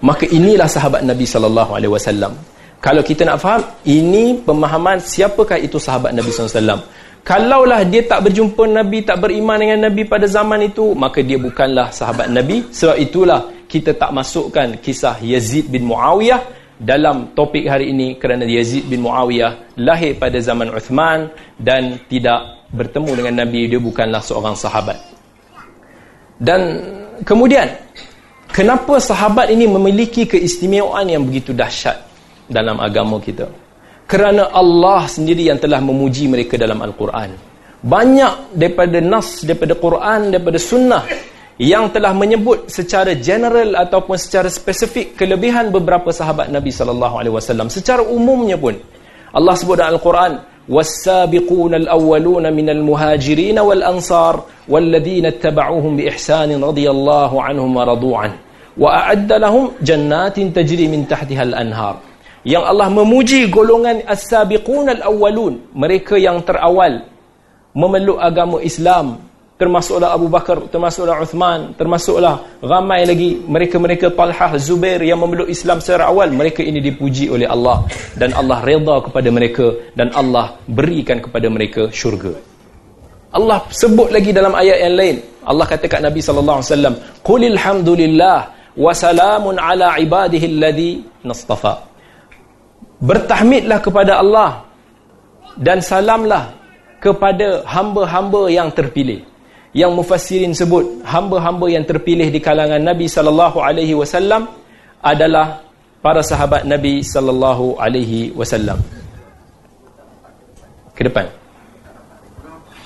Maka 0.07 0.31
inilah 0.31 0.71
sahabat 0.71 1.03
Nabi 1.03 1.27
wasallam. 1.27 2.39
Kalau 2.79 3.03
kita 3.03 3.27
nak 3.27 3.43
faham, 3.43 3.65
ini 3.91 4.39
pemahaman 4.39 5.03
siapakah 5.03 5.59
itu 5.59 5.83
sahabat 5.83 6.15
Nabi 6.15 6.31
wasallam. 6.31 6.79
Kalaulah 7.25 7.89
dia 7.89 8.05
tak 8.05 8.29
berjumpa 8.29 8.69
Nabi, 8.69 9.01
tak 9.01 9.17
beriman 9.25 9.57
dengan 9.57 9.89
Nabi 9.89 10.05
pada 10.05 10.29
zaman 10.29 10.69
itu, 10.69 10.93
maka 10.93 11.25
dia 11.25 11.41
bukanlah 11.41 11.89
sahabat 11.89 12.29
Nabi. 12.29 12.69
Sebab 12.69 13.01
itulah 13.01 13.49
kita 13.65 13.97
tak 13.97 14.13
masukkan 14.13 14.77
kisah 14.77 15.17
Yazid 15.25 15.73
bin 15.73 15.89
Muawiyah 15.89 16.45
dalam 16.77 17.33
topik 17.33 17.65
hari 17.65 17.97
ini 17.97 18.21
kerana 18.21 18.45
Yazid 18.45 18.93
bin 18.93 19.01
Muawiyah 19.09 19.73
lahir 19.81 20.21
pada 20.21 20.37
zaman 20.37 20.69
Uthman 20.69 21.33
dan 21.57 21.97
tidak 22.13 22.69
bertemu 22.77 23.11
dengan 23.17 23.35
Nabi, 23.41 23.73
dia 23.73 23.81
bukanlah 23.81 24.21
seorang 24.21 24.53
sahabat. 24.53 25.01
Dan 26.37 26.61
kemudian 27.25 27.73
kenapa 28.53 29.01
sahabat 29.01 29.49
ini 29.49 29.65
memiliki 29.65 30.29
keistimewaan 30.29 31.09
yang 31.09 31.25
begitu 31.25 31.57
dahsyat 31.57 32.05
dalam 32.53 32.77
agama 32.85 33.17
kita 33.17 33.49
kerana 34.10 34.50
Allah 34.50 35.06
sendiri 35.06 35.48
yang 35.50 35.62
telah 35.62 35.78
memuji 35.84 36.26
mereka 36.26 36.58
dalam 36.58 36.82
Al-Quran 36.82 37.36
banyak 37.80 38.58
daripada 38.58 39.00
nas 39.00 39.46
daripada 39.48 39.74
Quran 39.78 40.34
daripada 40.36 40.60
sunnah 40.60 41.04
yang 41.60 41.92
telah 41.92 42.16
menyebut 42.16 42.72
secara 42.72 43.16
general 43.20 43.76
ataupun 43.76 44.16
secara 44.16 44.48
spesifik 44.48 45.20
kelebihan 45.20 45.72
beberapa 45.72 46.12
sahabat 46.12 46.48
Nabi 46.52 46.72
sallallahu 46.72 47.16
alaihi 47.20 47.36
wasallam 47.36 47.68
secara 47.68 48.04
umumnya 48.04 48.56
pun 48.56 48.76
Allah 49.36 49.54
sebut 49.56 49.76
dalam 49.80 49.96
Al-Quran 50.00 50.34
والسابقون 50.70 51.74
الأولون 51.76 52.54
من 52.54 52.70
المهاجرين 52.70 53.60
والأنصار 53.60 54.44
والذين 54.70 55.26
اتبعوهم 55.26 55.98
بإحسان 55.98 56.64
رضي 56.64 56.90
الله 56.90 57.44
عنهم 57.44 57.78
ورضوا 57.78 58.18
عنه 58.18 58.38
وأعد 58.78 59.34
لهم 59.34 59.72
جنات 59.82 60.38
تجري 60.40 60.88
من 60.88 61.08
تحتها 61.08 61.44
الأنهار 61.44 61.96
yang 62.45 62.65
Allah 62.65 62.93
memuji 62.93 63.49
golongan 63.49 64.05
as-sabiqun 64.05 64.93
al-awwalun 65.01 65.73
mereka 65.73 66.21
yang 66.21 66.45
terawal 66.45 67.09
memeluk 67.73 68.21
agama 68.21 68.61
Islam 68.61 69.25
termasuklah 69.55 70.11
Abu 70.11 70.27
Bakar, 70.27 70.67
termasuklah 70.67 71.23
Uthman, 71.23 71.79
termasuklah 71.79 72.59
ramai 72.59 73.07
lagi 73.07 73.39
mereka-mereka 73.39 74.11
Talhah, 74.11 74.59
Zubair 74.59 74.99
yang 75.07 75.23
memeluk 75.23 75.47
Islam 75.47 75.79
secara 75.79 76.11
awal. 76.11 76.35
Mereka 76.35 76.61
ini 76.61 76.83
dipuji 76.83 77.31
oleh 77.31 77.47
Allah 77.47 77.87
dan 78.19 78.35
Allah 78.35 78.59
redha 78.67 78.97
kepada 79.07 79.29
mereka 79.31 79.67
dan 79.95 80.11
Allah 80.11 80.59
berikan 80.67 81.23
kepada 81.23 81.47
mereka 81.47 81.87
syurga. 81.95 82.35
Allah 83.35 83.67
sebut 83.71 84.15
lagi 84.15 84.31
dalam 84.31 84.55
ayat 84.55 84.79
yang 84.91 84.95
lain. 84.95 85.17
Allah 85.47 85.67
kata 85.67 85.87
kat 85.91 86.03
Nabi 86.03 86.23
sallallahu 86.23 86.59
alaihi 86.63 86.71
wasallam, 86.71 86.95
"Qulil 87.23 87.59
hamdulillah 87.59 88.39
wa 88.75 88.91
salamun 88.95 89.59
ala 89.59 89.99
ibadihi 89.99 90.47
alladhi 90.51 90.93
nastafa." 91.23 91.94
Bertahmidlah 93.03 93.79
kepada 93.83 94.23
Allah 94.23 94.65
dan 95.59 95.83
salamlah 95.83 96.55
kepada 97.03 97.63
hamba-hamba 97.67 98.49
yang 98.49 98.69
terpilih 98.73 99.23
yang 99.75 99.91
mufassirin 99.91 100.55
sebut 100.55 101.03
hamba-hamba 101.03 101.67
yang 101.67 101.83
terpilih 101.83 102.31
di 102.31 102.39
kalangan 102.39 102.79
Nabi 102.79 103.11
sallallahu 103.11 103.59
alaihi 103.59 103.99
wasallam 103.99 104.47
adalah 105.03 105.67
para 105.99 106.23
sahabat 106.23 106.63
Nabi 106.63 107.03
sallallahu 107.03 107.75
alaihi 107.77 108.31
wasallam. 108.39 108.79
Ke 110.95 111.11
depan. 111.11 111.27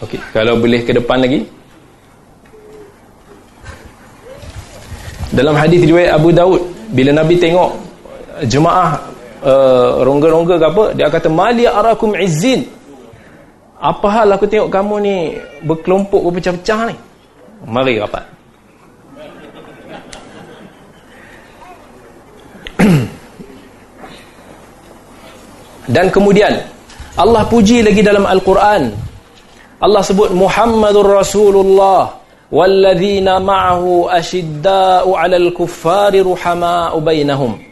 Okey, 0.01 0.17
kalau 0.33 0.57
boleh 0.57 0.81
ke 0.81 0.97
depan 0.97 1.21
lagi. 1.21 1.45
Dalam 5.29 5.53
hadis 5.53 5.85
riwayat 5.85 6.17
Abu 6.17 6.33
Daud, 6.33 6.63
bila 6.97 7.13
Nabi 7.13 7.37
tengok 7.37 7.77
jemaah 8.49 8.97
uh, 9.43 10.03
rongga-rongga 10.03 10.57
ke 10.59 10.67
apa, 10.67 10.85
dia 10.95 11.11
kata 11.11 11.29
mali 11.31 11.67
arakum 11.67 12.15
izzin. 12.17 12.65
Apa 13.79 14.11
hal 14.11 14.35
aku 14.35 14.51
tengok 14.51 14.75
kamu 14.75 14.95
ni 15.03 15.39
berkelompok 15.63 16.19
berpecah-pecah 16.31 16.81
ni? 16.91 16.97
Mari 17.67 17.99
rapat. 18.03 18.27
Dan 25.95 26.11
kemudian 26.11 26.59
Allah 27.15 27.47
puji 27.47 27.87
lagi 27.87 28.03
dalam 28.03 28.27
Al-Quran. 28.27 28.91
Allah 29.79 30.03
sebut 30.03 30.35
Muhammadur 30.35 31.07
Rasulullah 31.07 32.19
walladzina 32.51 33.39
ma'ahu 33.39 34.11
ashidda'u 34.11 35.15
'alal 35.15 35.55
kuffari 35.55 36.19
ruhama'u 36.25 36.99
bainahum 36.99 37.68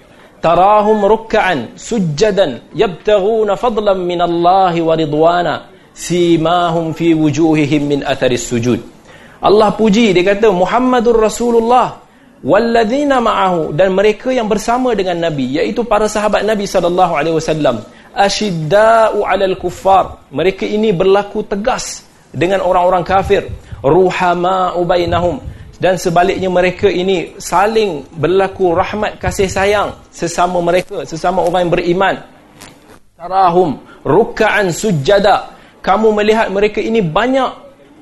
tarahum 0.47 1.03
ruk'an 1.03 1.75
sujjadan 1.75 2.63
yabtaghuna 2.71 3.59
fadlan 3.59 3.99
min 4.07 4.23
Allah 4.23 4.75
wa 4.79 4.95
ridwana 4.95 5.55
simahum 5.91 6.95
fi 6.95 7.19
wujuhihim 7.19 7.83
min 7.91 8.01
atharis 8.07 8.47
sujud 8.47 8.79
Allah 9.43 9.75
puji 9.75 10.15
dia 10.15 10.23
kata 10.23 10.55
Muhammadur 10.55 11.19
Rasulullah 11.19 11.99
walladzina 12.47 13.19
ma'ahu 13.19 13.75
dan 13.75 13.91
mereka 13.91 14.31
yang 14.31 14.47
bersama 14.47 14.95
dengan 14.95 15.19
nabi 15.19 15.59
iaitu 15.59 15.83
para 15.83 16.07
sahabat 16.07 16.47
nabi 16.47 16.63
sallallahu 16.63 17.13
alaihi 17.19 17.35
wasallam 17.35 17.83
ashidda'u 18.17 19.21
'alal 19.29 19.57
kuffar. 19.61 20.25
Mereka 20.33 20.65
ini 20.65 20.91
berlaku 20.91 21.45
tegas 21.45 22.09
dengan 22.33 22.65
orang-orang 22.65 23.05
kafir. 23.05 23.45
Ruhama'u 23.85 24.81
bainahum 24.89 25.37
dan 25.77 26.01
sebaliknya 26.01 26.49
mereka 26.49 26.89
ini 26.89 27.37
saling 27.37 28.05
berlaku 28.17 28.73
rahmat 28.73 29.21
kasih 29.21 29.49
sayang 29.49 29.93
sesama 30.09 30.61
mereka 30.65 31.05
sesama 31.05 31.45
orang 31.45 31.69
yang 31.69 31.73
beriman 31.73 32.15
tarahum 33.17 33.81
ruk'an 34.05 34.73
sujada 34.73 35.53
kamu 35.85 36.17
melihat 36.17 36.49
mereka 36.49 36.81
ini 36.81 37.05
banyak 37.05 37.53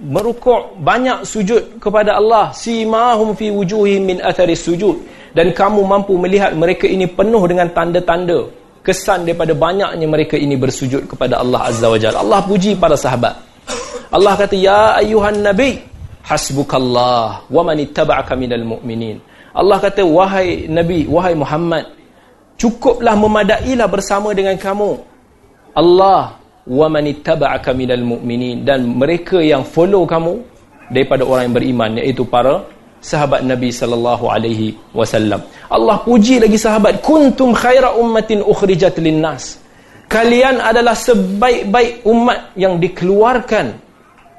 merukuk 0.03 0.79
banyak 0.83 1.23
sujud 1.27 1.79
kepada 1.83 2.19
Allah 2.19 2.51
simahum 2.55 3.35
fi 3.35 3.51
wujuhihim 3.51 4.03
min 4.07 4.19
atharis 4.23 4.63
sujud 4.67 4.99
dan 5.35 5.51
kamu 5.51 5.83
mampu 5.83 6.15
melihat 6.15 6.55
mereka 6.55 6.87
ini 6.87 7.11
penuh 7.11 7.43
dengan 7.51 7.67
tanda-tanda 7.75 8.47
kesan 8.85 9.25
daripada 9.25 9.57
banyaknya 9.57 10.05
mereka 10.05 10.37
ini 10.37 10.61
bersujud 10.61 11.09
kepada 11.09 11.41
Allah 11.41 11.73
Azza 11.73 11.89
wa 11.89 11.97
Jalla. 11.97 12.21
Allah 12.21 12.41
puji 12.45 12.77
para 12.77 12.95
sahabat. 13.01 13.33
Allah 14.13 14.37
kata, 14.37 14.55
Ya 14.55 14.95
ayuhan 15.01 15.41
Nabi, 15.41 15.81
hasbukallah 16.25 17.45
wa 17.47 17.63
man 17.63 17.77
ittaba'aka 17.79 18.33
minal 18.35 18.65
mu'minin. 18.65 19.21
Allah 19.55 19.79
kata, 19.79 20.03
wahai 20.03 20.67
Nabi, 20.67 21.07
wahai 21.07 21.37
Muhammad, 21.37 21.87
cukuplah 22.59 23.15
memadailah 23.15 23.87
bersama 23.87 24.35
dengan 24.35 24.57
kamu. 24.59 24.99
Allah 25.77 26.41
wa 26.65 26.87
man 26.89 27.05
ittaba'aka 27.07 27.71
minal 27.77 28.03
mu'minin. 28.03 28.65
Dan 28.65 28.97
mereka 28.97 29.39
yang 29.39 29.63
follow 29.63 30.09
kamu 30.09 30.43
daripada 30.91 31.23
orang 31.23 31.53
yang 31.53 31.57
beriman, 31.61 31.91
iaitu 32.01 32.27
para 32.27 32.65
sahabat 33.05 33.45
Nabi 33.45 33.69
sallallahu 33.69 34.25
alaihi 34.33 34.75
wasallam. 34.97 35.45
Allah 35.69 36.01
puji 36.01 36.41
lagi 36.41 36.57
sahabat, 36.57 37.05
kuntum 37.05 37.53
khaira 37.53 37.95
ummatin 37.95 38.41
ukhrijat 38.41 38.97
linnas. 38.97 39.61
Kalian 40.09 40.61
adalah 40.61 40.97
sebaik-baik 40.97 42.05
umat 42.09 42.57
yang 42.57 42.81
dikeluarkan 42.81 43.77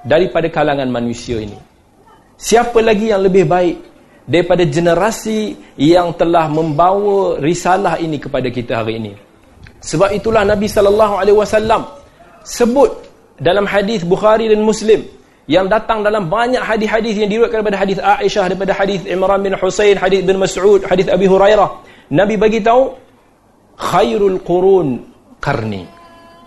daripada 0.06 0.50
kalangan 0.50 0.90
manusia 0.90 1.42
ini. 1.42 1.75
Siapa 2.36 2.84
lagi 2.84 3.12
yang 3.12 3.24
lebih 3.24 3.48
baik 3.48 3.78
daripada 4.28 4.68
generasi 4.68 5.56
yang 5.80 6.12
telah 6.20 6.52
membawa 6.52 7.40
risalah 7.40 7.96
ini 8.00 8.20
kepada 8.20 8.52
kita 8.52 8.84
hari 8.84 9.00
ini? 9.00 9.14
Sebab 9.80 10.12
itulah 10.12 10.44
Nabi 10.44 10.68
sallallahu 10.68 11.14
alaihi 11.16 11.38
wasallam 11.38 11.88
sebut 12.44 12.92
dalam 13.40 13.64
hadis 13.64 14.04
Bukhari 14.04 14.52
dan 14.52 14.66
Muslim 14.66 15.04
yang 15.46 15.70
datang 15.70 16.02
dalam 16.02 16.26
banyak 16.26 16.62
hadis-hadis 16.62 17.22
yang 17.22 17.30
diriwayatkan 17.30 17.62
daripada 17.62 17.78
hadis 17.78 17.98
Aisyah 18.02 18.46
daripada 18.50 18.74
hadis 18.74 19.06
Imran 19.06 19.46
bin 19.46 19.54
Husain 19.54 19.94
hadis 19.94 20.26
bin 20.26 20.42
Mas'ud 20.42 20.82
hadis 20.90 21.06
Abi 21.06 21.30
Hurairah 21.30 21.70
Nabi 22.10 22.34
bagi 22.34 22.66
tahu 22.66 22.98
khairul 23.78 24.42
qurun 24.42 25.06
qarni 25.38 25.86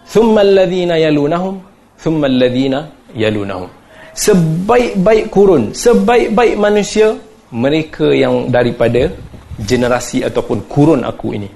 thumma 0.03 0.43
alladhina 0.43 0.99
yalunahum 0.99 1.63
thumma 1.95 2.27
alladhina 2.27 2.91
yalunahum 3.15 3.71
sebaik-baik 4.19 5.31
kurun 5.31 5.71
sebaik-baik 5.71 6.59
manusia 6.59 7.15
mereka 7.55 8.11
yang 8.11 8.51
daripada 8.51 9.15
generasi 9.63 10.27
ataupun 10.27 10.67
kurun 10.67 11.07
aku 11.07 11.39
ini 11.39 11.49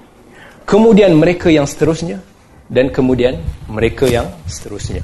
kemudian 0.63 1.19
mereka 1.19 1.51
yang 1.51 1.67
seterusnya 1.67 2.23
dan 2.71 2.89
kemudian 2.95 3.43
mereka 3.67 4.07
yang 4.07 4.31
seterusnya 4.47 5.03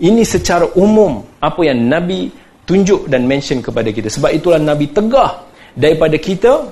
ini 0.00 0.24
secara 0.24 0.64
umum 0.76 1.24
apa 1.40 1.60
yang 1.64 1.80
Nabi 1.88 2.32
tunjuk 2.70 3.10
dan 3.10 3.28
mention 3.28 3.58
kepada 3.58 3.90
kita. 3.90 4.06
Sebab 4.06 4.30
itulah 4.30 4.62
Nabi 4.62 4.88
tegah 4.94 5.44
daripada 5.76 6.14
kita 6.16 6.70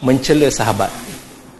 mencela 0.00 0.46
sahabat. 0.48 0.88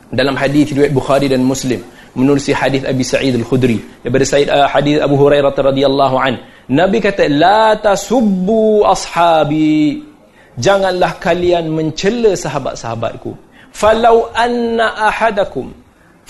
Dalam 0.09 0.39
hadis 0.39 0.73
riwayat 0.73 0.93
Bukhari 0.93 1.27
dan 1.27 1.45
Muslim 1.45 1.85
menerusi 2.13 2.53
hadis 2.53 2.85
Abi 2.85 3.05
Sa'id 3.05 3.33
Al-Khudri 3.37 3.81
daripada 4.05 4.25
Sa'id 4.29 4.49
uh, 4.53 4.69
hadis 4.69 5.01
Abu 5.01 5.17
Hurairah 5.17 5.53
radhiyallahu 5.53 6.17
an. 6.21 6.41
Nabi 6.69 7.01
kata 7.01 7.27
la 7.29 7.77
tasubbu 7.77 8.87
ashabi. 8.87 10.05
Janganlah 10.53 11.17
kalian 11.17 11.73
mencela 11.73 12.37
sahabat-sahabatku. 12.37 13.33
Falau 13.73 14.29
anna 14.37 15.09
ahadakum 15.09 15.73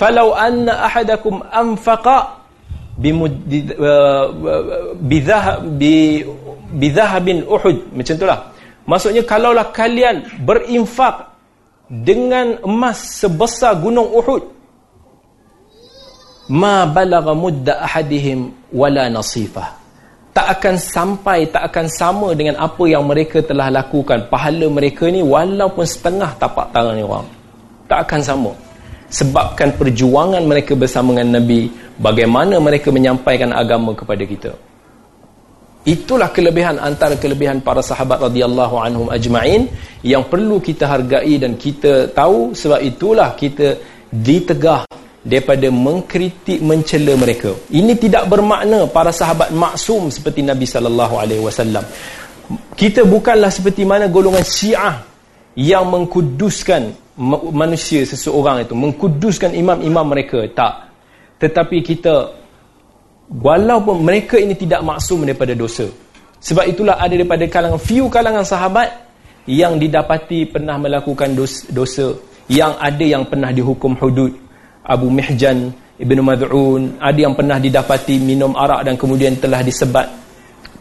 falau 0.03 0.33
anna 0.33 0.89
ahadakum 0.89 1.45
anfaqa 1.53 2.43
bidhahabin 6.73 7.39
uhud 7.45 7.77
macam 7.93 8.15
itulah 8.17 8.39
maksudnya 8.89 9.23
kalaulah 9.25 9.69
kalian 9.73 10.25
berinfak 10.45 11.33
dengan 11.87 12.57
emas 12.65 13.21
sebesar 13.21 13.77
gunung 13.81 14.09
uhud 14.11 14.49
ma 16.53 16.85
balagha 16.85 17.33
mudda 17.33 17.81
ahadihim 17.81 18.53
wala 18.69 19.09
nasifah. 19.09 19.81
Tak 20.37 20.47
akan 20.61 20.75
sampai 20.77 21.49
tak 21.49 21.73
akan 21.73 21.87
sama 21.89 22.29
dengan 22.37 22.57
apa 22.61 22.85
yang 22.89 23.05
mereka 23.05 23.41
telah 23.45 23.69
lakukan. 23.73 24.29
Pahala 24.29 24.69
mereka 24.69 25.09
ni 25.09 25.25
walaupun 25.25 25.85
setengah 25.85 26.37
tapak 26.37 26.73
tangan 26.73 26.97
ni 26.97 27.05
orang. 27.05 27.29
Tak 27.89 28.09
akan 28.09 28.21
sama. 28.21 28.53
Sebabkan 29.13 29.77
perjuangan 29.77 30.41
mereka 30.45 30.73
bersama 30.73 31.13
dengan 31.13 31.37
Nabi 31.37 31.69
bagaimana 32.01 32.57
mereka 32.57 32.89
menyampaikan 32.89 33.53
agama 33.53 33.93
kepada 33.93 34.25
kita. 34.25 34.53
Itulah 35.85 36.33
kelebihan 36.33 36.81
antara 36.81 37.21
kelebihan 37.21 37.61
para 37.61 37.85
sahabat 37.85 38.25
radhiyallahu 38.33 38.77
anhum 38.81 39.07
ajma'in 39.13 39.69
yang 40.01 40.25
perlu 40.25 40.65
kita 40.65 40.89
hargai 40.89 41.37
dan 41.37 41.61
kita 41.61 42.09
tahu. 42.17 42.57
Sebab 42.57 42.81
itulah 42.81 43.37
kita 43.37 43.77
ditegah 44.09 44.89
daripada 45.23 45.71
mengkritik 45.71 46.59
mencela 46.61 47.15
mereka. 47.15 47.55
Ini 47.71 47.95
tidak 47.95 48.27
bermakna 48.27 48.91
para 48.91 49.15
sahabat 49.15 49.55
maksum 49.55 50.11
seperti 50.11 50.43
Nabi 50.43 50.67
sallallahu 50.67 51.15
alaihi 51.15 51.43
wasallam. 51.43 51.87
Kita 52.75 53.07
bukanlah 53.07 53.49
seperti 53.49 53.87
mana 53.87 54.11
golongan 54.11 54.43
Syiah 54.43 54.99
yang 55.55 55.87
mengkuduskan 55.89 57.15
manusia 57.55 58.03
seseorang 58.03 58.67
itu 58.67 58.75
mengkuduskan 58.75 59.55
imam-imam 59.55 60.05
mereka. 60.11 60.43
Tak. 60.51 60.91
Tetapi 61.39 61.79
kita 61.87 62.43
walaupun 63.31 64.03
mereka 64.03 64.37
ini 64.43 64.59
tidak 64.59 64.83
maksum 64.83 65.23
daripada 65.23 65.55
dosa 65.55 65.87
sebab 66.43 66.67
itulah 66.67 66.99
ada 66.99 67.15
daripada 67.15 67.47
kalangan 67.47 67.79
few 67.79 68.11
kalangan 68.11 68.43
sahabat 68.43 68.91
yang 69.47 69.79
didapati 69.79 70.51
pernah 70.51 70.77
melakukan 70.77 71.33
dosa, 71.33 71.65
dosa 71.71 72.07
yang 72.51 72.75
ada 72.77 73.01
yang 73.01 73.25
pernah 73.25 73.55
dihukum 73.55 73.95
hudud 73.97 74.42
Abu 74.83 75.09
Mihjan 75.09 75.71
Ibn 75.99 76.19
Mad'un 76.23 76.99
ada 76.99 77.19
yang 77.19 77.35
pernah 77.39 77.63
didapati 77.63 78.19
minum 78.19 78.59
arak 78.59 78.87
dan 78.91 78.95
kemudian 78.99 79.39
telah 79.39 79.63
disebat 79.63 80.11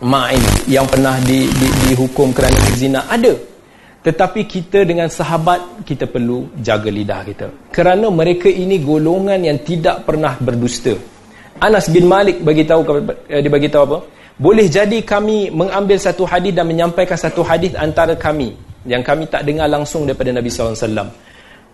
ma'in 0.01 0.41
yang 0.65 0.89
pernah 0.89 1.21
di, 1.21 1.45
di, 1.45 1.67
dihukum 1.89 2.33
kerana 2.33 2.57
zina 2.73 3.05
ada 3.05 3.51
tetapi 4.01 4.49
kita 4.49 4.81
dengan 4.81 5.05
sahabat 5.13 5.85
kita 5.85 6.09
perlu 6.09 6.49
jaga 6.57 6.89
lidah 6.89 7.21
kita. 7.21 7.47
Kerana 7.69 8.09
mereka 8.09 8.49
ini 8.49 8.81
golongan 8.81 9.37
yang 9.45 9.61
tidak 9.61 10.09
pernah 10.09 10.33
berdusta. 10.41 10.97
Anas 11.61 11.85
bin 11.85 12.09
Malik 12.09 12.41
bagi 12.41 12.65
tahu 12.65 12.81
eh, 13.29 13.45
dia 13.45 13.51
bagi 13.53 13.69
tahu 13.69 13.83
apa? 13.85 13.97
Boleh 14.41 14.65
jadi 14.65 15.05
kami 15.05 15.53
mengambil 15.53 16.01
satu 16.01 16.25
hadis 16.25 16.49
dan 16.49 16.65
menyampaikan 16.65 17.13
satu 17.13 17.45
hadis 17.45 17.77
antara 17.77 18.17
kami 18.17 18.57
yang 18.89 19.05
kami 19.05 19.29
tak 19.29 19.45
dengar 19.45 19.69
langsung 19.69 20.09
daripada 20.09 20.33
Nabi 20.33 20.49
SAW. 20.49 21.13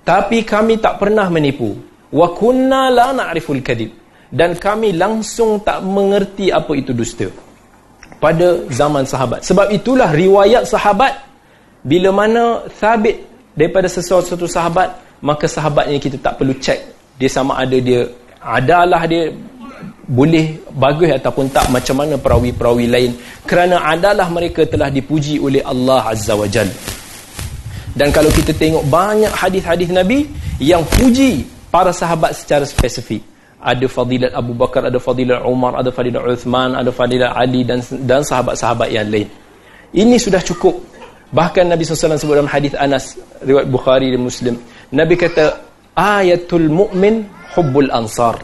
Tapi 0.04 0.44
kami 0.44 0.84
tak 0.84 1.00
pernah 1.00 1.32
menipu. 1.32 1.80
Wa 2.14 2.28
kunna 2.36 2.92
la 2.92 3.12
na'riful 3.12 3.60
kadib. 3.64 3.92
Dan 4.28 4.60
kami 4.60 4.96
langsung 4.96 5.64
tak 5.64 5.84
mengerti 5.84 6.52
apa 6.52 6.72
itu 6.76 6.92
dusta. 6.92 7.28
Pada 8.18 8.66
zaman 8.72 9.08
sahabat. 9.08 9.46
Sebab 9.46 9.72
itulah 9.72 10.12
riwayat 10.12 10.68
sahabat 10.68 11.28
bila 11.88 12.10
mana 12.12 12.68
sabit 12.76 13.24
daripada 13.56 13.88
sesuatu 13.88 14.44
sahabat 14.44 14.92
maka 15.24 15.50
sahabat 15.50 15.90
ini 15.90 15.98
kita 15.98 16.20
tak 16.22 16.38
perlu 16.38 16.54
cek 16.60 16.80
dia 17.18 17.30
sama 17.32 17.58
ada 17.58 17.78
dia 17.82 18.06
adalah 18.44 19.08
dia 19.10 19.34
boleh 20.08 20.62
bagus 20.78 21.10
ataupun 21.16 21.50
tak 21.52 21.68
macam 21.72 22.06
mana 22.06 22.16
perawi-perawi 22.20 22.86
lain 22.92 23.12
kerana 23.48 23.82
adalah 23.88 24.30
mereka 24.30 24.68
telah 24.68 24.92
dipuji 24.92 25.42
oleh 25.42 25.64
Allah 25.66 26.14
Azza 26.14 26.38
wa 26.38 26.46
Jal 26.46 26.70
dan 27.98 28.14
kalau 28.14 28.30
kita 28.30 28.54
tengok 28.54 28.86
banyak 28.92 29.34
hadis-hadis 29.34 29.90
Nabi 29.90 30.30
yang 30.62 30.86
puji 30.86 31.48
para 31.72 31.92
sahabat 31.92 32.36
secara 32.36 32.64
spesifik. 32.64 33.24
Ada 33.58 33.90
fadilat 33.90 34.32
Abu 34.38 34.54
Bakar 34.54 34.86
ada 34.86 35.02
fadilat 35.02 35.42
Umar 35.42 35.74
ada 35.82 35.90
fadilat 35.90 36.22
Uthman 36.30 36.78
ada 36.78 36.94
fadilat 36.94 37.34
Ali 37.34 37.66
dan 37.66 37.82
dan 38.06 38.22
sahabat-sahabat 38.22 38.94
yang 38.94 39.10
lain. 39.10 39.28
Ini 39.98 40.16
sudah 40.22 40.44
cukup. 40.46 40.78
Bahkan 41.28 41.68
Nabi 41.68 41.84
SAW 41.84 42.16
sebut 42.16 42.38
dalam 42.38 42.48
hadis 42.48 42.72
Anas 42.78 43.18
riwayat 43.44 43.68
Bukhari 43.68 44.14
dan 44.14 44.22
Muslim. 44.24 44.56
Nabi 44.94 45.20
kata 45.20 45.60
ayatul 45.98 46.70
mu'min 46.72 47.28
hubbul 47.58 47.92
ansar 47.92 48.40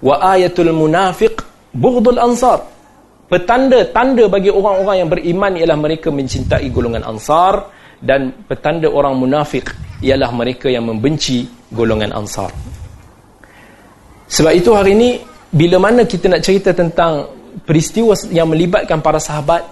wa 0.00 0.16
ayatul 0.34 0.72
munafiq 0.72 1.44
bughdul 1.76 2.18
ansar. 2.18 2.64
Petanda 3.28 3.84
tanda 3.92 4.24
bagi 4.32 4.48
orang-orang 4.48 4.96
yang 5.04 5.10
beriman 5.12 5.52
ialah 5.60 5.76
mereka 5.76 6.08
mencintai 6.08 6.72
golongan 6.72 7.04
ansar 7.04 7.68
dan 7.98 8.30
petanda 8.46 8.86
orang 8.86 9.18
munafik 9.18 9.74
ialah 10.02 10.30
mereka 10.30 10.70
yang 10.70 10.86
membenci 10.86 11.46
golongan 11.74 12.14
ansar. 12.14 12.50
Sebab 14.28 14.52
itu 14.54 14.70
hari 14.76 14.94
ini 14.94 15.10
bila 15.48 15.80
mana 15.80 16.04
kita 16.04 16.28
nak 16.28 16.44
cerita 16.44 16.70
tentang 16.76 17.26
peristiwa 17.64 18.14
yang 18.30 18.46
melibatkan 18.52 19.00
para 19.00 19.18
sahabat 19.18 19.64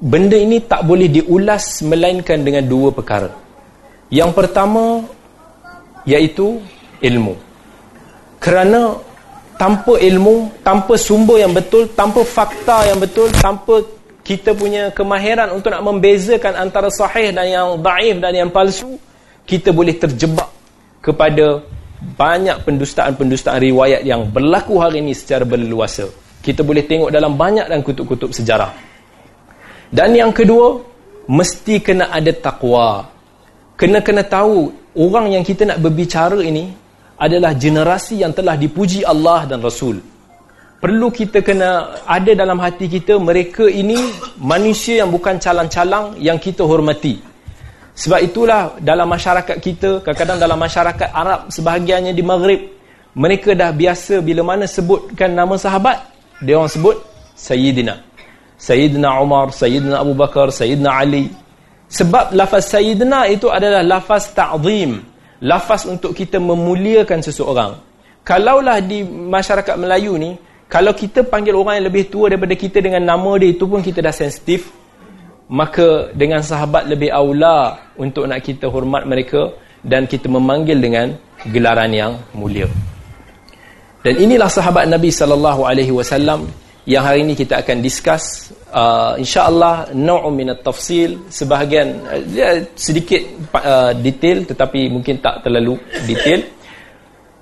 benda 0.00 0.36
ini 0.36 0.64
tak 0.64 0.84
boleh 0.86 1.08
diulas 1.08 1.84
melainkan 1.84 2.40
dengan 2.40 2.64
dua 2.64 2.92
perkara. 2.92 3.28
Yang 4.12 4.30
pertama 4.36 5.04
iaitu 6.08 6.60
ilmu. 7.04 7.36
Kerana 8.40 8.96
tanpa 9.60 10.00
ilmu, 10.00 10.64
tanpa 10.64 10.96
sumber 10.96 11.44
yang 11.44 11.52
betul, 11.52 11.84
tanpa 11.92 12.24
fakta 12.24 12.88
yang 12.88 12.96
betul, 12.96 13.28
tanpa 13.36 13.84
kita 14.20 14.52
punya 14.52 14.92
kemahiran 14.92 15.56
untuk 15.56 15.72
nak 15.72 15.82
membezakan 15.84 16.54
antara 16.60 16.92
sahih 16.92 17.32
dan 17.32 17.46
yang 17.48 17.68
daif 17.80 18.16
dan 18.20 18.32
yang 18.36 18.50
palsu, 18.52 19.00
kita 19.48 19.72
boleh 19.72 19.96
terjebak 19.96 20.48
kepada 21.00 21.64
banyak 22.00 22.64
pendustaan-pendustaan 22.64 23.60
riwayat 23.60 24.02
yang 24.04 24.28
berlaku 24.28 24.80
hari 24.80 25.04
ini 25.04 25.16
secara 25.16 25.44
berleluasa. 25.44 26.08
Kita 26.40 26.64
boleh 26.64 26.84
tengok 26.84 27.12
dalam 27.12 27.36
banyak 27.36 27.68
dan 27.68 27.84
kutub-kutub 27.84 28.32
sejarah. 28.32 28.72
Dan 29.92 30.16
yang 30.16 30.32
kedua, 30.32 30.80
mesti 31.28 31.80
kena 31.84 32.08
ada 32.08 32.32
takwa. 32.32 33.10
Kena-kena 33.76 34.24
tahu 34.24 34.72
orang 34.96 35.36
yang 35.36 35.44
kita 35.44 35.68
nak 35.68 35.80
berbicara 35.80 36.40
ini 36.40 36.72
adalah 37.20 37.52
generasi 37.52 38.24
yang 38.24 38.32
telah 38.32 38.56
dipuji 38.56 39.04
Allah 39.04 39.44
dan 39.44 39.60
Rasul. 39.60 40.00
Perlu 40.80 41.12
kita 41.12 41.44
kena 41.44 42.00
ada 42.08 42.32
dalam 42.32 42.56
hati 42.56 42.88
kita 42.88 43.20
mereka 43.20 43.68
ini 43.68 44.00
manusia 44.40 45.04
yang 45.04 45.12
bukan 45.12 45.36
calang-calang 45.36 46.16
yang 46.16 46.40
kita 46.40 46.64
hormati. 46.64 47.20
Sebab 47.92 48.20
itulah 48.24 48.80
dalam 48.80 49.04
masyarakat 49.04 49.60
kita, 49.60 50.00
kadang-kadang 50.00 50.40
dalam 50.40 50.56
masyarakat 50.56 51.08
Arab 51.12 51.52
sebahagiannya 51.52 52.16
di 52.16 52.24
Maghrib, 52.24 52.60
mereka 53.12 53.52
dah 53.52 53.76
biasa 53.76 54.24
bila 54.24 54.40
mana 54.40 54.64
sebutkan 54.64 55.36
nama 55.36 55.60
sahabat, 55.60 56.00
dia 56.40 56.56
orang 56.56 56.72
sebut 56.72 56.96
Sayyidina. 57.36 58.00
Sayyidina 58.56 59.20
Umar, 59.20 59.52
Sayyidina 59.52 60.00
Abu 60.00 60.16
Bakar, 60.16 60.48
Sayyidina 60.48 60.96
Ali. 60.96 61.28
Sebab 61.92 62.32
lafaz 62.32 62.72
Sayyidina 62.72 63.28
itu 63.28 63.52
adalah 63.52 63.84
lafaz 63.84 64.32
ta'zim 64.32 65.10
lafaz 65.40 65.88
untuk 65.88 66.12
kita 66.12 66.36
memuliakan 66.36 67.24
seseorang. 67.24 67.72
Kalaulah 68.20 68.78
di 68.84 69.00
masyarakat 69.04 69.74
Melayu 69.80 70.20
ni, 70.20 70.36
kalau 70.70 70.94
kita 70.94 71.26
panggil 71.26 71.58
orang 71.58 71.82
yang 71.82 71.90
lebih 71.90 72.06
tua 72.06 72.30
daripada 72.30 72.54
kita 72.54 72.78
dengan 72.78 73.02
nama 73.02 73.34
dia 73.42 73.50
itu 73.50 73.66
pun 73.66 73.82
kita 73.82 73.98
dah 73.98 74.14
sensitif, 74.14 74.70
maka 75.50 76.14
dengan 76.14 76.46
sahabat 76.46 76.86
lebih 76.86 77.10
aula 77.10 77.90
untuk 77.98 78.22
nak 78.30 78.38
kita 78.38 78.70
hormat 78.70 79.02
mereka 79.02 79.50
dan 79.82 80.06
kita 80.06 80.30
memanggil 80.30 80.78
dengan 80.78 81.18
gelaran 81.50 81.90
yang 81.90 82.12
mulia. 82.38 82.70
Dan 84.06 84.14
inilah 84.22 84.46
sahabat 84.46 84.86
Nabi 84.86 85.10
sallallahu 85.10 85.66
alaihi 85.66 85.90
wasallam 85.90 86.46
yang 86.86 87.02
hari 87.02 87.26
ini 87.26 87.34
kita 87.34 87.66
akan 87.66 87.82
discuss. 87.82 88.54
Uh, 88.70 89.18
insyaallah 89.18 89.90
nau' 89.98 90.30
min 90.30 90.54
tafsil 90.62 91.18
sebahagian 91.26 92.06
uh, 92.06 92.62
sedikit 92.78 93.18
uh, 93.58 93.90
detail 93.98 94.46
tetapi 94.46 94.86
mungkin 94.86 95.18
tak 95.18 95.42
terlalu 95.42 95.74
detail 96.06 96.46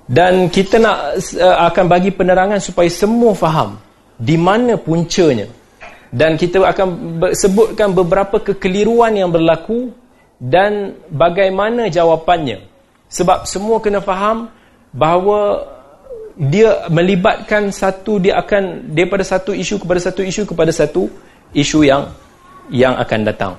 dan 0.09 0.49
kita 0.49 0.81
nak 0.81 1.21
uh, 1.37 1.69
akan 1.69 1.85
bagi 1.85 2.09
penerangan 2.09 2.57
supaya 2.57 2.89
semua 2.89 3.37
faham 3.37 3.77
di 4.17 4.33
mana 4.41 4.73
puncanya. 4.73 5.45
Dan 6.09 6.33
kita 6.33 6.65
akan 6.65 7.21
sebutkan 7.37 7.93
beberapa 7.93 8.41
kekeliruan 8.41 9.13
yang 9.13 9.29
berlaku 9.29 9.93
dan 10.41 10.97
bagaimana 11.13 11.85
jawapannya. 11.93 12.65
Sebab 13.05 13.45
semua 13.45 13.77
kena 13.77 14.01
faham 14.01 14.49
bahawa 14.89 15.69
dia 16.33 16.89
melibatkan 16.89 17.69
satu 17.69 18.17
dia 18.17 18.41
akan 18.41 18.89
daripada 18.89 19.21
satu 19.21 19.53
isu 19.53 19.77
kepada 19.77 20.01
satu 20.01 20.25
isu 20.25 20.49
kepada 20.49 20.73
satu 20.73 21.05
isu 21.53 21.85
yang 21.85 22.09
yang 22.73 22.97
akan 22.97 23.19
datang 23.27 23.53